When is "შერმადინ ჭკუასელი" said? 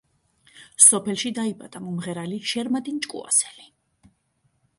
2.53-3.71